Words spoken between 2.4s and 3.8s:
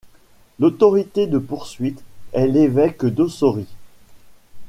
l'évêque d'Ossory.